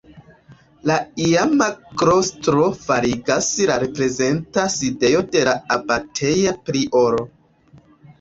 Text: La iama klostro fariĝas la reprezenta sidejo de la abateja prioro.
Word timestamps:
La 0.91 0.93
iama 1.23 1.65
klostro 2.01 2.63
fariĝas 2.85 3.49
la 3.71 3.75
reprezenta 3.83 4.63
sidejo 4.77 5.21
de 5.35 5.45
la 5.49 5.53
abateja 5.77 6.55
prioro. 6.71 7.21